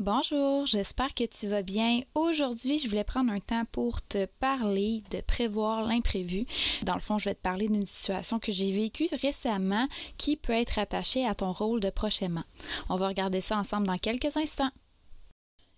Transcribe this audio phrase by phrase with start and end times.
[0.00, 2.00] Bonjour, j'espère que tu vas bien.
[2.16, 6.46] Aujourd'hui, je voulais prendre un temps pour te parler de prévoir l'imprévu.
[6.82, 9.86] Dans le fond, je vais te parler d'une situation que j'ai vécue récemment
[10.18, 12.42] qui peut être attachée à ton rôle de prochainement.
[12.88, 14.72] On va regarder ça ensemble dans quelques instants.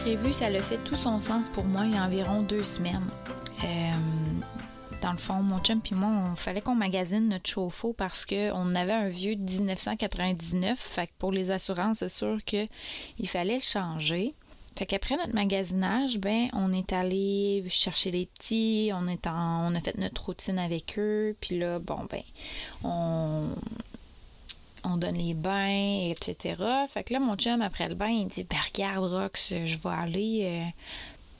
[0.00, 3.04] L'imprévu, ça le fait tout son sens pour moi il y a environ deux semaines.
[3.62, 3.90] Euh,
[5.02, 8.74] dans le fond, mon chum et moi, on fallait qu'on magasine notre chauffe-eau parce qu'on
[8.74, 10.78] avait un vieux de 1999.
[10.78, 12.68] Fait que pour les assurances, c'est sûr qu'il
[13.26, 14.34] fallait le changer.
[14.74, 19.74] Fait qu'après notre magasinage, ben, on est allé chercher les petits, on, est en, on
[19.74, 22.22] a fait notre routine avec eux, puis là, bon, ben,
[22.84, 23.50] on,
[24.84, 26.62] on donne les bains, etc.
[26.88, 29.88] Fait que là, mon chum, après le bain, il dit Ben, regarde, Rox, je vais
[29.88, 30.84] aller, euh,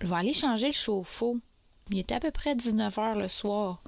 [0.00, 1.38] je vais aller changer le chauffe-eau.
[1.90, 3.82] Il était à peu près 19 h le soir.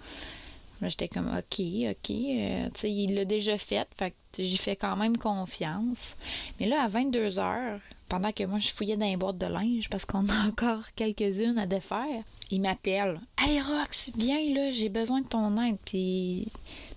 [0.81, 2.11] Là, j'étais comme OK, OK.
[2.11, 3.87] Euh, tu sais, il l'a déjà fait.
[3.97, 6.17] Fait que j'y fais quand même confiance.
[6.59, 7.79] Mais là, à 22 h
[8.13, 11.59] pendant que moi, je fouillais dans les boîtes de linge parce qu'on a encore quelques-unes
[11.59, 13.19] à défaire, il m'appelle.
[13.39, 15.79] Hey Rox, viens là, j'ai besoin de ton aide.
[15.87, 16.47] Puis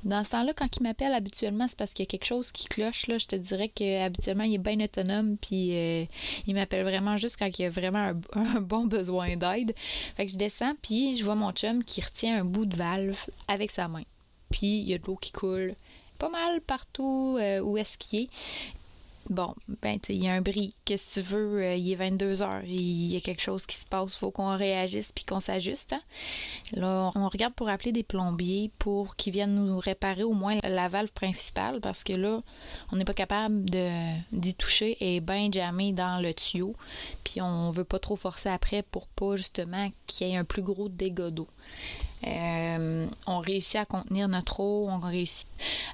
[0.04, 2.68] dans ce temps-là, quand il m'appelle habituellement, c'est parce qu'il y a quelque chose qui
[2.68, 3.08] cloche.
[3.08, 3.18] Là.
[3.18, 5.38] Je te dirais qu'habituellement, il est bien autonome.
[5.38, 6.04] Puis euh,
[6.48, 8.20] il m'appelle vraiment juste quand il y a vraiment un,
[8.58, 9.74] un bon besoin d'aide.
[9.78, 13.26] Fait que je descends, puis je vois mon chum qui retient un bout de valve
[13.48, 14.04] avec sa main.
[14.52, 15.76] Puis il y a de l'eau qui coule
[16.18, 18.30] pas mal partout euh, où est-ce qu'il est.
[19.32, 20.76] Bon, ben, il y a un bris.
[20.86, 21.64] Qu'est-ce que tu veux?
[21.64, 22.62] Euh, il est 22 heures.
[22.64, 24.16] Il y a quelque chose qui se passe.
[24.16, 25.94] faut qu'on réagisse puis qu'on s'ajuste.
[25.94, 26.02] Hein?
[26.74, 30.90] Là, on regarde pour appeler des plombiers pour qu'ils viennent nous réparer au moins la
[30.90, 32.42] valve principale parce que là,
[32.92, 36.76] on n'est pas capable d'y toucher et bien jamais dans le tuyau.
[37.24, 40.62] Puis on veut pas trop forcer après pour pas justement qu'il y ait un plus
[40.62, 41.48] gros dégât d'eau.
[42.26, 45.48] Euh, on réussit à contenir notre eau, on réussit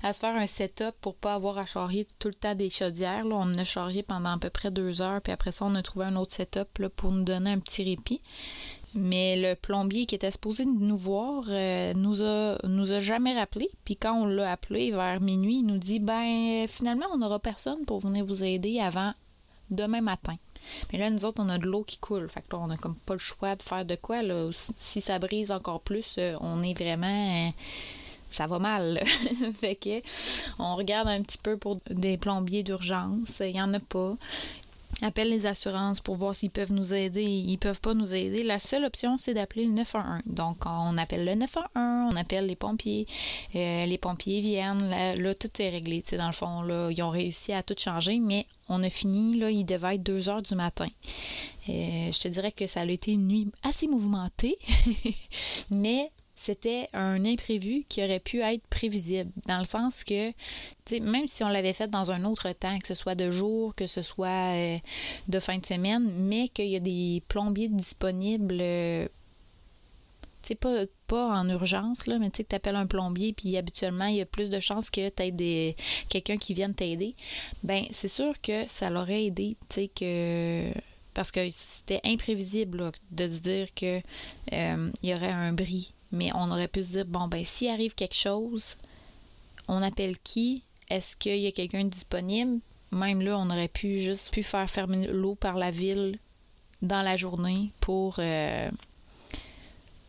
[0.03, 3.25] à se faire un setup pour pas avoir à charrier tout le temps des chaudières.
[3.25, 3.35] Là.
[3.37, 6.05] On a charrié pendant à peu près deux heures, puis après ça, on a trouvé
[6.05, 8.21] un autre setup là, pour nous donner un petit répit.
[8.93, 13.69] Mais le plombier qui était supposé nous voir euh, nous a nous a jamais rappelé.
[13.85, 17.85] Puis quand on l'a appelé vers minuit, il nous dit ben finalement on n'aura personne
[17.85, 19.13] pour venir vous aider avant
[19.69, 20.35] demain matin.
[20.91, 22.29] Mais là, nous autres, on a de l'eau qui coule.
[22.29, 24.21] Fait que là, on a comme pas le choix de faire de quoi.
[24.51, 27.47] Si ça brise encore plus, euh, on est vraiment.
[27.47, 27.51] Euh,
[28.29, 29.01] ça va mal.
[29.59, 30.01] fait que
[30.57, 33.41] on regarde un petit peu pour des plombiers d'urgence.
[33.41, 34.15] Il n'y en a pas
[35.01, 37.23] appelle les assurances pour voir s'ils peuvent nous aider.
[37.23, 38.43] Ils peuvent pas nous aider.
[38.43, 40.21] La seule option, c'est d'appeler le 911.
[40.25, 43.07] Donc, on appelle le 911, on appelle les pompiers.
[43.55, 44.89] Euh, les pompiers viennent.
[44.89, 46.03] Là, tout est réglé.
[46.17, 49.37] dans le fond, là, ils ont réussi à tout changer, mais on a fini.
[49.37, 50.87] Là, il devait être 2 heures du matin.
[51.69, 54.57] Euh, je te dirais que ça a été une nuit assez mouvementée,
[55.69, 56.11] mais
[56.43, 60.31] c'était un imprévu qui aurait pu être prévisible, dans le sens que,
[60.99, 63.85] même si on l'avait fait dans un autre temps, que ce soit de jour, que
[63.85, 64.77] ce soit euh,
[65.27, 69.07] de fin de semaine, mais qu'il y a des plombiers disponibles, euh,
[70.59, 74.07] pas, pas en urgence, là, mais tu sais, que tu appelles un plombier, puis habituellement,
[74.07, 75.75] il y a plus de chances que tu aies
[76.09, 77.13] quelqu'un qui vienne t'aider,
[77.63, 80.73] ben c'est sûr que ça l'aurait aidé, tu sais, que
[81.13, 84.01] parce que c'était imprévisible de se dire que
[84.53, 87.95] euh, y aurait un bris mais on aurait pu se dire, bon, ben, s'il arrive
[87.95, 88.77] quelque chose,
[89.67, 90.63] on appelle qui?
[90.89, 92.59] Est-ce qu'il y a quelqu'un disponible?
[92.91, 96.19] Même là, on aurait pu juste pu faire fermer l'eau par la ville
[96.81, 98.69] dans la journée pour, euh,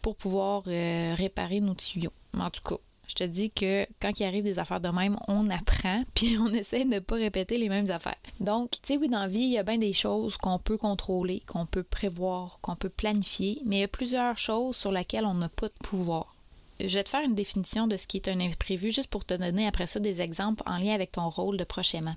[0.00, 2.12] pour pouvoir euh, réparer nos tuyaux.
[2.36, 2.80] En tout cas,
[3.12, 6.48] je te dis que quand il arrive des affaires de même, on apprend, puis on
[6.48, 8.16] essaie de ne pas répéter les mêmes affaires.
[8.40, 10.78] Donc, tu sais, oui, dans la vie, il y a bien des choses qu'on peut
[10.78, 15.26] contrôler, qu'on peut prévoir, qu'on peut planifier, mais il y a plusieurs choses sur lesquelles
[15.26, 16.34] on n'a pas de pouvoir.
[16.80, 19.34] Je vais te faire une définition de ce qui est un imprévu, juste pour te
[19.34, 22.16] donner après ça des exemples en lien avec ton rôle de prochainement.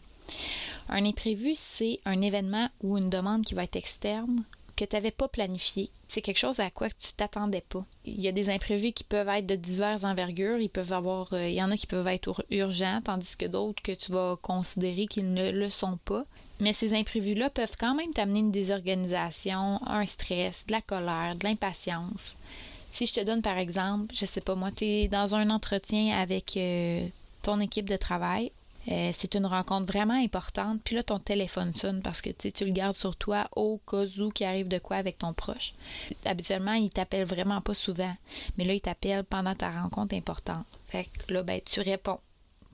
[0.87, 4.43] Un imprévu, c'est un événement ou une demande qui va être externe
[4.75, 5.89] que tu n'avais pas planifié.
[6.07, 7.83] C'est quelque chose à quoi tu t'attendais pas.
[8.05, 10.59] Il y a des imprévus qui peuvent être de diverses envergures.
[10.59, 13.81] Ils peuvent avoir, euh, il y en a qui peuvent être urgents, tandis que d'autres
[13.81, 16.25] que tu vas considérer qu'ils ne le sont pas.
[16.59, 21.45] Mais ces imprévus-là peuvent quand même t'amener une désorganisation, un stress, de la colère, de
[21.45, 22.35] l'impatience.
[22.89, 26.17] Si je te donne par exemple, je sais pas moi, tu es dans un entretien
[26.17, 27.05] avec euh,
[27.41, 28.51] ton équipe de travail
[28.91, 30.79] euh, c'est une rencontre vraiment importante.
[30.83, 34.29] Puis là, ton téléphone sonne parce que tu le gardes sur toi au cas où
[34.29, 35.73] qu'il arrive de quoi avec ton proche.
[36.23, 38.15] Habituellement, il t'appelle vraiment pas souvent.
[38.57, 40.65] Mais là, il t'appelle pendant ta rencontre importante.
[40.87, 42.19] Fait que là, ben, tu réponds.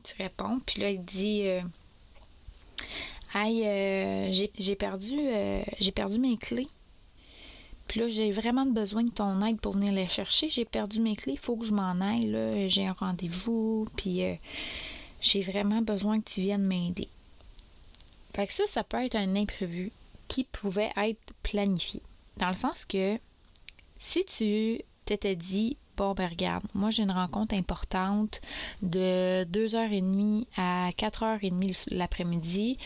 [0.04, 0.60] Tu réponds.
[0.66, 1.62] Puis là, il dit euh,
[3.34, 5.18] Aïe, euh, j'ai perdu
[5.80, 6.68] j'ai perdu mes clés.
[7.88, 10.50] Puis là, j'ai vraiment besoin de ton aide pour venir les chercher.
[10.50, 12.68] J'ai perdu mes clés, il faut que je m'en aille.
[12.70, 13.88] J'ai un rendez-vous.
[13.96, 14.24] Puis
[15.22, 17.08] j'ai vraiment besoin que tu viennes m'aider.
[18.34, 19.92] Fait que ça, ça peut être un imprévu
[20.28, 22.02] qui pouvait être planifié.
[22.38, 23.18] Dans le sens que
[23.98, 28.42] si tu t'étais dit, bon, ben regarde, moi j'ai une rencontre importante
[28.82, 32.78] de 2h30 à 4h30 l'après-midi,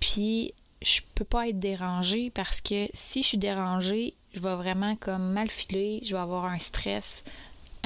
[0.00, 0.52] puis
[0.82, 5.32] je peux pas être dérangée parce que si je suis dérangée, je vais vraiment comme
[5.32, 7.24] mal filer, je vais avoir un stress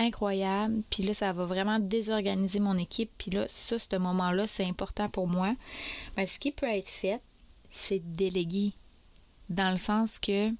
[0.00, 0.82] incroyable.
[0.90, 3.10] Puis là, ça va vraiment désorganiser mon équipe.
[3.18, 5.54] Puis là, ça, ce moment-là, c'est important pour moi.
[6.16, 7.20] Mais ce qui peut être fait,
[7.70, 8.72] c'est déléguer.
[9.48, 10.50] Dans le sens que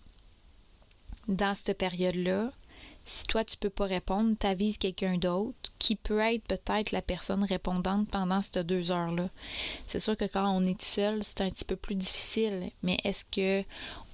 [1.28, 2.50] dans cette période-là,
[3.04, 7.02] si toi, tu peux pas répondre, tu avises quelqu'un d'autre qui peut être peut-être la
[7.02, 9.28] personne répondante pendant ces deux heures-là.
[9.86, 13.24] C'est sûr que quand on est seul, c'est un petit peu plus difficile, mais est-ce
[13.24, 13.64] que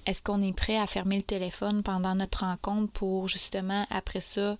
[0.05, 4.57] est-ce qu'on est prêt à fermer le téléphone pendant notre rencontre pour justement après ça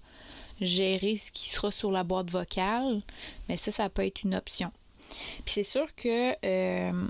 [0.62, 3.02] gérer ce qui sera sur la boîte vocale,
[3.48, 4.72] mais ça, ça peut être une option.
[5.10, 7.08] Puis c'est sûr que, euh,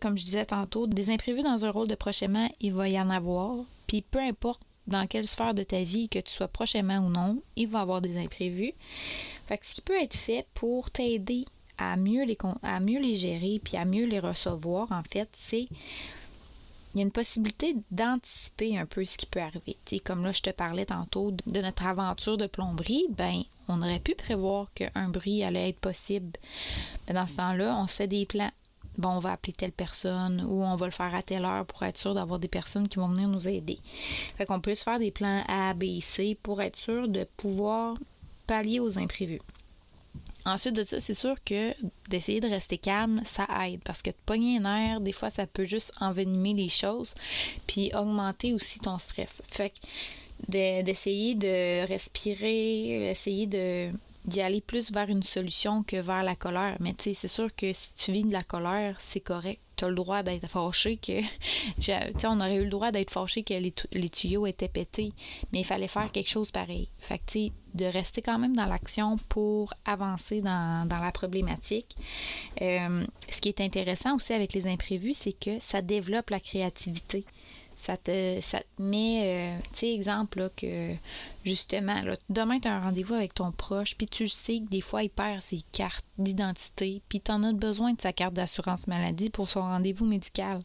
[0.00, 3.10] comme je disais tantôt, des imprévus dans un rôle de prochainement, il va y en
[3.10, 3.56] avoir.
[3.86, 7.42] Puis peu importe dans quelle sphère de ta vie, que tu sois prochainement ou non,
[7.56, 8.72] il va y avoir des imprévus.
[9.46, 11.44] Fait que ce qui peut être fait pour t'aider
[11.76, 15.68] à mieux les à mieux les gérer puis à mieux les recevoir en fait, c'est
[16.94, 19.76] il y a une possibilité d'anticiper un peu ce qui peut arriver.
[20.04, 24.14] comme là, je te parlais tantôt de notre aventure de plomberie, ben, on aurait pu
[24.14, 26.32] prévoir qu'un bruit allait être possible.
[27.06, 28.50] Mais dans ce temps-là, on se fait des plans.
[28.96, 31.84] Bon, on va appeler telle personne ou on va le faire à telle heure pour
[31.84, 33.78] être sûr d'avoir des personnes qui vont venir nous aider.
[34.36, 37.96] Fait qu'on peut se faire des plans A, B, C pour être sûr de pouvoir
[38.48, 39.40] pallier aux imprévus.
[40.48, 41.74] Ensuite de ça, c'est sûr que
[42.08, 45.46] d'essayer de rester calme, ça aide parce que de pogner un air, des fois, ça
[45.46, 47.14] peut juste envenimer les choses
[47.66, 49.42] puis augmenter aussi ton stress.
[49.50, 53.92] Fait que d'essayer de respirer, d'essayer de
[54.28, 56.76] d'y aller plus vers une solution que vers la colère.
[56.80, 59.60] Mais tu sais, c'est sûr que si tu vis de la colère, c'est correct.
[59.76, 61.20] Tu as le droit d'être fâché que.
[61.80, 65.12] tu on aurait eu le droit d'être fâché que les, tuyaux étaient pétés.
[65.52, 66.88] Mais il fallait faire quelque chose pareil.
[66.98, 71.96] Fait que tu sais, de rester quand même dans l'action pour avancer dans, la problématique.
[72.60, 77.24] Euh, ce qui est intéressant aussi avec les imprévus, c'est que ça développe la créativité
[77.78, 78.40] ça te,
[78.80, 80.92] met, euh, tu sais, exemple, que
[81.44, 84.80] justement, là, demain, tu as un rendez-vous avec ton proche, puis tu sais que des
[84.80, 88.88] fois, il perd ses cartes d'identité, puis tu en as besoin de sa carte d'assurance
[88.88, 90.60] maladie pour son rendez-vous médical.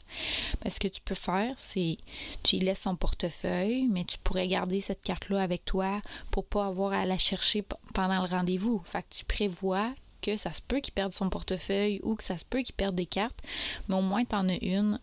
[0.63, 1.97] Mais ce que tu peux faire, c'est
[2.41, 6.01] tu lui laisses son portefeuille, mais tu pourrais garder cette carte-là avec toi
[6.31, 7.63] pour pas avoir à la chercher
[7.93, 8.81] pendant le rendez-vous.
[8.85, 9.93] Fait que tu prévois
[10.23, 12.95] que ça se peut qu'il perde son portefeuille ou que ça se peut qu'il perde
[12.95, 13.39] des cartes,
[13.87, 14.99] mais au moins tu en as une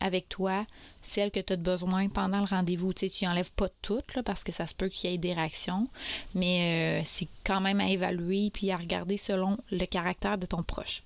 [0.00, 0.66] avec toi,
[1.02, 2.92] celle que tu as besoin pendant le rendez-vous.
[2.92, 5.18] Tu sais, tu enlèves pas toutes là, parce que ça se peut qu'il y ait
[5.18, 5.88] des réactions,
[6.34, 10.62] mais euh, c'est quand même à évaluer puis à regarder selon le caractère de ton
[10.62, 11.02] proche.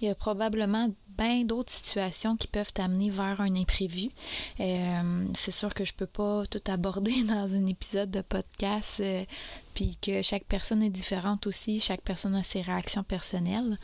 [0.00, 4.10] Il y a probablement bien d'autres situations qui peuvent t'amener vers un imprévu.
[4.60, 9.24] Euh, c'est sûr que je peux pas tout aborder dans un épisode de podcast, euh,
[9.74, 13.78] puis que chaque personne est différente aussi, chaque personne a ses réactions personnelles.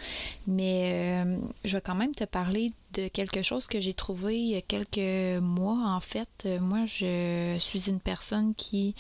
[0.47, 4.49] Mais euh, je vais quand même te parler de quelque chose que j'ai trouvé il
[4.49, 5.95] y a quelques mois.
[5.95, 8.95] En fait, moi, je suis une personne qui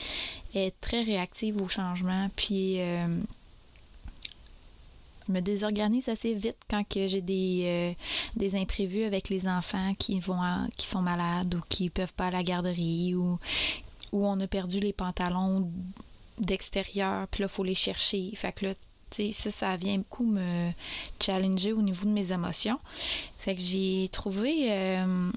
[0.55, 2.79] est très réactive au changement, puis
[5.31, 8.03] me désorganise assez vite quand que j'ai des, euh,
[8.37, 10.41] des imprévus avec les enfants qui vont
[10.77, 13.39] qui sont malades ou qui peuvent pas à la garderie ou
[14.13, 15.71] où on a perdu les pantalons
[16.39, 18.33] d'extérieur, puis là, il faut les chercher.
[18.35, 20.71] Fait que là, tu sais, ça, ça vient beaucoup me
[21.21, 22.79] challenger au niveau de mes émotions.
[23.39, 25.31] Fait que j'ai trouvé euh,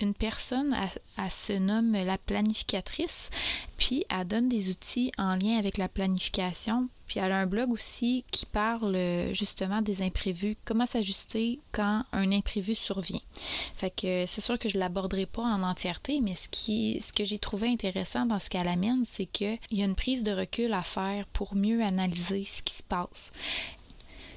[0.00, 0.76] une personne,
[1.18, 3.30] elle, se nomme la planificatrice,
[3.76, 6.88] puis elle donne des outils en lien avec la planification.
[7.06, 8.98] Puis elle a un blog aussi qui parle
[9.32, 13.20] justement des imprévus, comment s'ajuster quand un imprévu survient.
[13.76, 17.12] Fait que c'est sûr que je ne l'aborderai pas en entièreté, mais ce, qui, ce
[17.12, 20.32] que j'ai trouvé intéressant dans ce qu'elle amène, c'est qu'il y a une prise de
[20.32, 23.32] recul à faire pour mieux analyser ce qui se passe.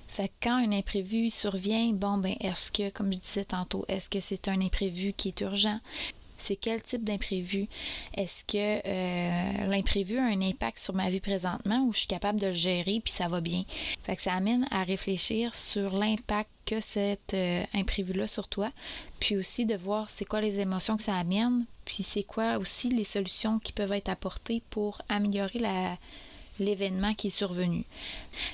[0.10, 4.10] Fait que quand un imprévu survient, bon, ben, est-ce que, comme je disais tantôt, est-ce
[4.10, 5.80] que c'est un imprévu qui est urgent?
[6.40, 7.68] C'est quel type d'imprévu?
[8.16, 12.40] Est-ce que euh, l'imprévu a un impact sur ma vie présentement ou je suis capable
[12.40, 13.64] de le gérer puis ça va bien?
[14.04, 18.72] Fait que ça amène à réfléchir sur l'impact que cet euh, imprévu-là sur toi,
[19.20, 22.90] puis aussi de voir c'est quoi les émotions que ça amène, puis c'est quoi aussi
[22.90, 25.98] les solutions qui peuvent être apportées pour améliorer la,
[26.60, 27.86] l'événement qui est survenu.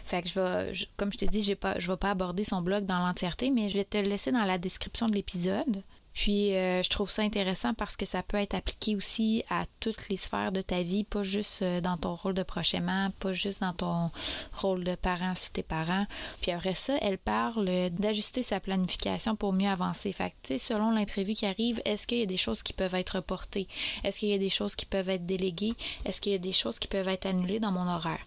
[0.06, 3.00] Fait je vais, comme je t'ai dit, je ne vais pas aborder son blog dans
[3.00, 5.84] l'entièreté, mais je vais te le laisser dans la description de l'épisode.
[6.16, 10.08] Puis euh, je trouve ça intéressant parce que ça peut être appliqué aussi à toutes
[10.08, 13.60] les sphères de ta vie, pas juste euh, dans ton rôle de prochainement, pas juste
[13.60, 14.10] dans ton
[14.54, 16.08] rôle de parent si t'es parent.
[16.42, 20.14] Puis après ça, elle parle d'ajuster sa planification pour mieux avancer.
[20.14, 23.68] Fait selon l'imprévu qui arrive, est-ce qu'il y a des choses qui peuvent être reportées?
[24.06, 25.74] Est-ce qu'il y a des choses qui peuvent être déléguées?
[26.06, 28.26] Est-ce qu'il y a des choses qui peuvent être annulées dans mon horaire?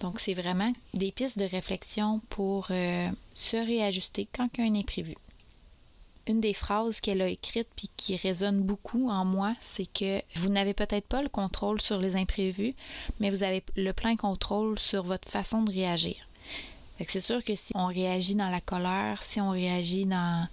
[0.00, 4.70] Donc, c'est vraiment des pistes de réflexion pour euh, se réajuster quand il y a
[4.70, 5.16] un imprévu
[6.28, 10.50] une des phrases qu'elle a écrites puis qui résonne beaucoup en moi, c'est que vous
[10.50, 12.74] n'avez peut-être pas le contrôle sur les imprévus,
[13.18, 16.16] mais vous avez le plein contrôle sur votre façon de réagir.
[17.00, 20.48] C'est sûr que si on réagit dans la colère, si on réagit dans,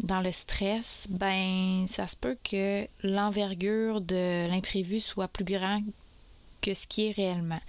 [0.00, 5.82] dans le stress, ben ça se peut que l'envergure de l'imprévu soit plus grand
[6.62, 7.60] que ce qui est réellement.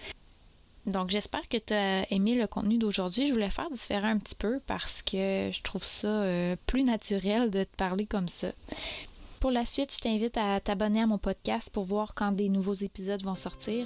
[0.85, 3.27] Donc, j'espère que tu as aimé le contenu d'aujourd'hui.
[3.27, 7.49] Je voulais faire différent un petit peu parce que je trouve ça euh, plus naturel
[7.49, 8.49] de te parler comme ça.
[9.39, 12.73] Pour la suite, je t'invite à t'abonner à mon podcast pour voir quand des nouveaux
[12.73, 13.85] épisodes vont sortir,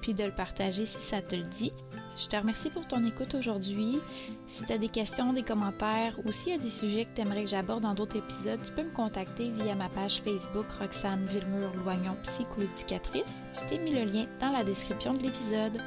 [0.00, 1.72] puis de le partager si ça te le dit.
[2.16, 3.98] Je te remercie pour ton écoute aujourd'hui.
[4.46, 7.22] Si tu as des questions, des commentaires ou s'il y a des sujets que tu
[7.22, 11.26] aimerais que j'aborde dans d'autres épisodes, tu peux me contacter via ma page Facebook Roxane
[11.26, 13.42] Villemur-Loignon, psychoéducatrice.
[13.54, 15.80] Je t'ai mis le lien dans la description de l'épisode.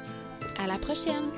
[0.58, 1.32] À la prochaine!